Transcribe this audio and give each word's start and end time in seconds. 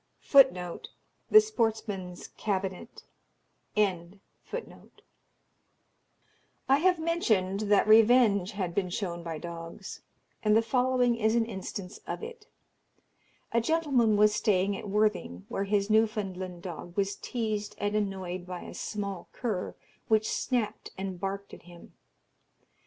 [J] 0.23 0.39
I 0.51 0.79
have 6.79 6.99
mentioned 6.99 7.59
that 7.61 7.87
revenge 7.87 8.51
had 8.53 8.73
been 8.73 8.89
shown 8.89 9.21
by 9.21 9.37
dogs, 9.37 10.01
and 10.41 10.57
the 10.57 10.63
following 10.63 11.15
is 11.17 11.35
an 11.35 11.45
instance 11.45 11.99
of 12.07 12.23
it. 12.23 12.47
A 13.51 13.61
gentleman 13.61 14.17
was 14.17 14.33
staying 14.33 14.75
at 14.75 14.89
Worthing, 14.89 15.45
where 15.49 15.65
his 15.65 15.87
Newfoundland 15.91 16.63
dog 16.63 16.97
was 16.97 17.15
teased 17.15 17.75
and 17.77 17.95
annoyed 17.95 18.47
by 18.47 18.61
a 18.63 18.73
small 18.73 19.29
cur, 19.31 19.75
which 20.07 20.27
snapped 20.31 20.89
and 20.97 21.19
barked 21.19 21.53
at 21.53 21.61
him. 21.61 21.93